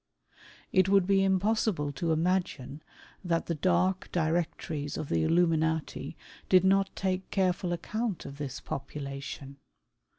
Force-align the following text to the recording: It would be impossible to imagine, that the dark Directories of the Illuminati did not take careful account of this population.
It 0.71 0.89
would 0.89 1.05
be 1.05 1.23
impossible 1.23 1.91
to 1.91 2.11
imagine, 2.11 2.81
that 3.23 3.45
the 3.45 3.53
dark 3.53 4.09
Directories 4.11 4.97
of 4.97 5.09
the 5.09 5.23
Illuminati 5.23 6.17
did 6.49 6.63
not 6.65 6.89
take 6.95 7.29
careful 7.29 7.71
account 7.71 8.25
of 8.25 8.39
this 8.39 8.59
population. 8.59 9.57